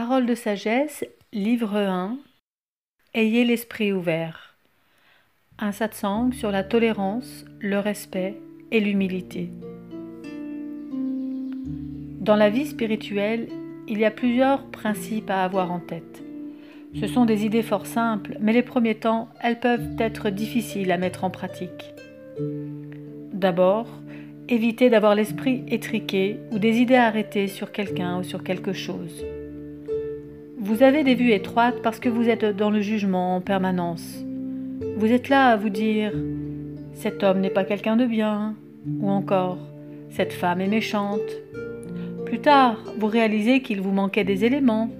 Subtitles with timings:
[0.00, 2.18] Parole de sagesse, livre 1
[3.14, 4.54] Ayez l'esprit ouvert.
[5.58, 8.36] Un satsang sur la tolérance, le respect
[8.70, 9.50] et l'humilité.
[12.20, 13.48] Dans la vie spirituelle,
[13.88, 16.22] il y a plusieurs principes à avoir en tête.
[16.94, 20.96] Ce sont des idées fort simples, mais les premiers temps, elles peuvent être difficiles à
[20.96, 21.92] mettre en pratique.
[23.32, 23.88] D'abord,
[24.48, 29.24] évitez d'avoir l'esprit étriqué ou des idées arrêtées sur quelqu'un ou sur quelque chose.
[30.60, 34.24] Vous avez des vues étroites parce que vous êtes dans le jugement en permanence.
[34.96, 36.12] Vous êtes là à vous dire
[36.94, 38.56] cet homme n'est pas quelqu'un de bien,
[39.00, 39.58] ou encore
[40.10, 41.20] cette femme est méchante.
[42.26, 44.90] Plus tard, vous réalisez qu'il vous manquait des éléments,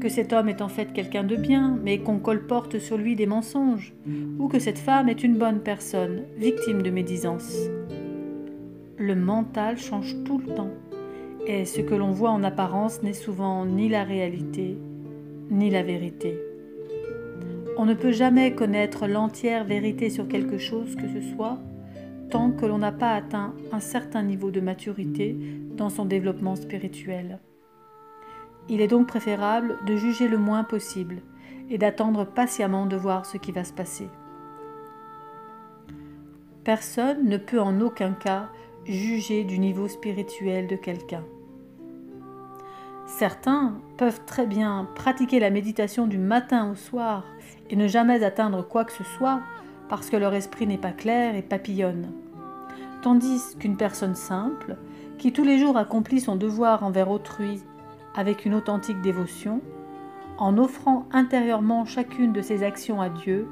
[0.00, 3.26] que cet homme est en fait quelqu'un de bien, mais qu'on colporte sur lui des
[3.26, 3.94] mensonges,
[4.40, 7.54] ou que cette femme est une bonne personne, victime de médisance.
[8.98, 10.74] Le mental change tout le temps,
[11.46, 14.76] et ce que l'on voit en apparence n'est souvent ni la réalité,
[15.50, 16.38] ni la vérité.
[17.78, 21.58] On ne peut jamais connaître l'entière vérité sur quelque chose que ce soit
[22.30, 25.36] tant que l'on n'a pas atteint un certain niveau de maturité
[25.76, 27.38] dans son développement spirituel.
[28.68, 31.22] Il est donc préférable de juger le moins possible
[31.70, 34.08] et d'attendre patiemment de voir ce qui va se passer.
[36.64, 38.48] Personne ne peut en aucun cas
[38.84, 41.24] juger du niveau spirituel de quelqu'un.
[43.06, 47.24] Certains peuvent très bien pratiquer la méditation du matin au soir
[47.70, 49.40] et ne jamais atteindre quoi que ce soit
[49.88, 52.10] parce que leur esprit n'est pas clair et papillonne.
[53.02, 54.76] Tandis qu'une personne simple,
[55.18, 57.62] qui tous les jours accomplit son devoir envers autrui
[58.16, 59.60] avec une authentique dévotion,
[60.38, 63.48] en offrant intérieurement chacune de ses actions à Dieu,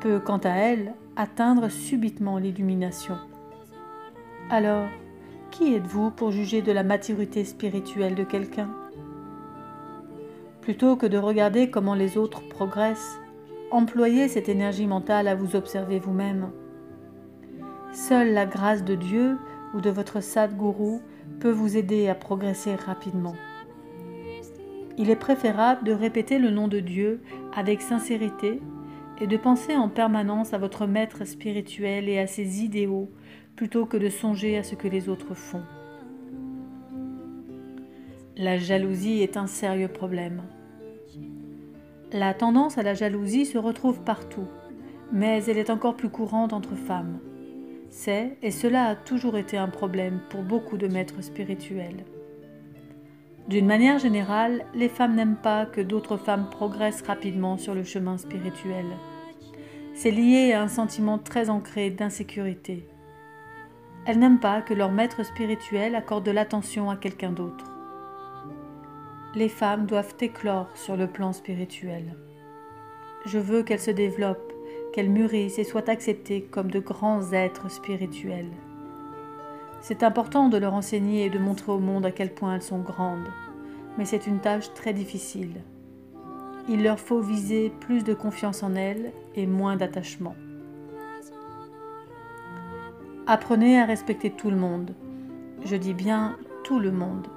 [0.00, 3.16] peut, quant à elle, atteindre subitement l'illumination.
[4.50, 4.86] Alors,
[5.50, 8.68] qui êtes-vous pour juger de la maturité spirituelle de quelqu'un?
[10.68, 13.18] Plutôt que de regarder comment les autres progressent,
[13.70, 16.50] employez cette énergie mentale à vous observer vous-même.
[17.94, 19.38] Seule la grâce de Dieu
[19.72, 20.98] ou de votre Sadguru
[21.40, 23.34] peut vous aider à progresser rapidement.
[24.98, 27.22] Il est préférable de répéter le nom de Dieu
[27.56, 28.60] avec sincérité
[29.22, 33.10] et de penser en permanence à votre maître spirituel et à ses idéaux
[33.56, 35.62] plutôt que de songer à ce que les autres font.
[38.36, 40.42] La jalousie est un sérieux problème.
[42.12, 44.46] La tendance à la jalousie se retrouve partout,
[45.12, 47.18] mais elle est encore plus courante entre femmes.
[47.90, 52.06] C'est, et cela a toujours été un problème pour beaucoup de maîtres spirituels.
[53.46, 58.16] D'une manière générale, les femmes n'aiment pas que d'autres femmes progressent rapidement sur le chemin
[58.16, 58.86] spirituel.
[59.92, 62.88] C'est lié à un sentiment très ancré d'insécurité.
[64.06, 67.77] Elles n'aiment pas que leur maître spirituel accorde de l'attention à quelqu'un d'autre
[69.38, 72.16] les femmes doivent éclore sur le plan spirituel.
[73.24, 74.52] Je veux qu'elles se développent,
[74.92, 78.50] qu'elles mûrissent et soient acceptées comme de grands êtres spirituels.
[79.80, 82.80] C'est important de leur enseigner et de montrer au monde à quel point elles sont
[82.80, 83.28] grandes,
[83.96, 85.62] mais c'est une tâche très difficile.
[86.68, 90.34] Il leur faut viser plus de confiance en elles et moins d'attachement.
[93.28, 94.96] Apprenez à respecter tout le monde.
[95.64, 97.28] Je dis bien tout le monde.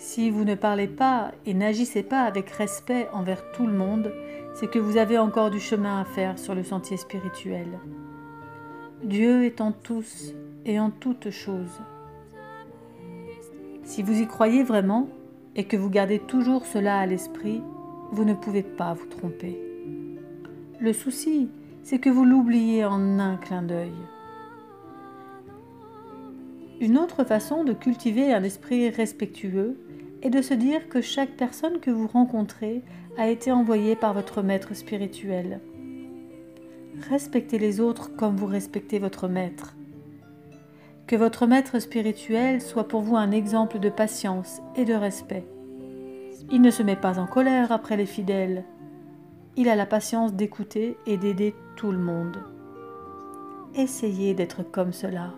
[0.00, 4.10] Si vous ne parlez pas et n'agissez pas avec respect envers tout le monde,
[4.54, 7.68] c'est que vous avez encore du chemin à faire sur le sentier spirituel.
[9.04, 10.32] Dieu est en tous
[10.64, 11.82] et en toutes choses.
[13.84, 15.06] Si vous y croyez vraiment
[15.54, 17.60] et que vous gardez toujours cela à l'esprit,
[18.10, 19.60] vous ne pouvez pas vous tromper.
[20.80, 21.50] Le souci,
[21.82, 23.92] c'est que vous l'oubliez en un clin d'œil.
[26.80, 29.76] Une autre façon de cultiver un esprit respectueux
[30.22, 32.82] et de se dire que chaque personne que vous rencontrez
[33.16, 35.60] a été envoyée par votre maître spirituel.
[37.08, 39.74] Respectez les autres comme vous respectez votre maître.
[41.06, 45.44] Que votre maître spirituel soit pour vous un exemple de patience et de respect.
[46.52, 48.64] Il ne se met pas en colère après les fidèles.
[49.56, 52.38] Il a la patience d'écouter et d'aider tout le monde.
[53.74, 55.32] Essayez d'être comme cela.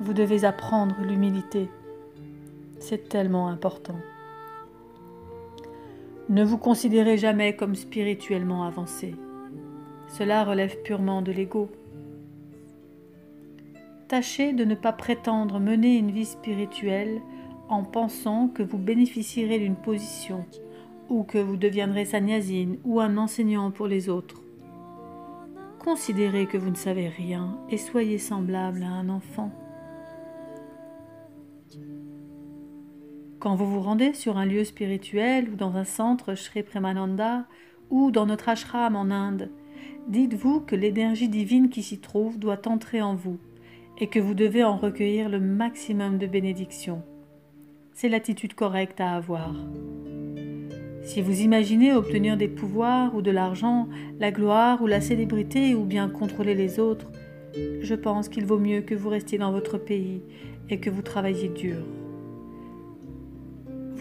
[0.00, 1.70] Vous devez apprendre l'humilité.
[2.82, 3.94] C'est tellement important.
[6.28, 9.14] Ne vous considérez jamais comme spirituellement avancé.
[10.08, 11.70] Cela relève purement de l'ego.
[14.08, 17.22] Tâchez de ne pas prétendre mener une vie spirituelle
[17.68, 20.44] en pensant que vous bénéficierez d'une position
[21.08, 24.42] ou que vous deviendrez sanyasine ou un enseignant pour les autres.
[25.78, 29.52] Considérez que vous ne savez rien et soyez semblable à un enfant.
[33.42, 37.44] Quand vous vous rendez sur un lieu spirituel ou dans un centre Shri Premananda
[37.90, 39.50] ou dans notre ashram en Inde,
[40.06, 43.40] dites-vous que l'énergie divine qui s'y trouve doit entrer en vous
[43.98, 47.02] et que vous devez en recueillir le maximum de bénédictions.
[47.94, 49.56] C'est l'attitude correcte à avoir.
[51.02, 53.88] Si vous imaginez obtenir des pouvoirs ou de l'argent,
[54.20, 57.10] la gloire ou la célébrité ou bien contrôler les autres,
[57.80, 60.22] je pense qu'il vaut mieux que vous restiez dans votre pays
[60.70, 61.78] et que vous travailliez dur.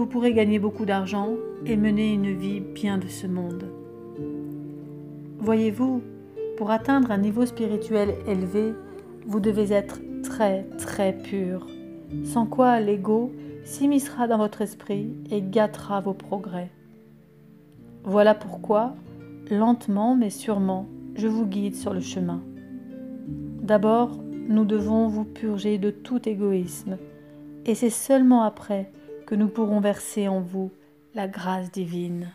[0.00, 1.34] Vous pourrez gagner beaucoup d'argent
[1.66, 3.70] et mener une vie bien de ce monde.
[5.40, 6.00] Voyez-vous,
[6.56, 8.72] pour atteindre un niveau spirituel élevé,
[9.26, 11.66] vous devez être très très pur,
[12.24, 13.30] sans quoi l'ego
[13.64, 16.70] s'immiscera dans votre esprit et gâtera vos progrès.
[18.02, 18.94] Voilà pourquoi,
[19.50, 22.42] lentement mais sûrement, je vous guide sur le chemin.
[23.60, 24.18] D'abord,
[24.48, 26.96] nous devons vous purger de tout égoïsme,
[27.66, 28.90] et c'est seulement après
[29.30, 30.72] que nous pourrons verser en vous
[31.14, 32.32] la grâce divine.